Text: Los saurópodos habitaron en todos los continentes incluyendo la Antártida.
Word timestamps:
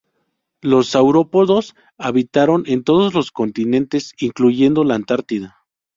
Los 0.63 0.89
saurópodos 0.89 1.75
habitaron 1.99 2.63
en 2.65 2.83
todos 2.83 3.13
los 3.13 3.29
continentes 3.29 4.13
incluyendo 4.17 4.83
la 4.83 4.95
Antártida. 4.95 5.57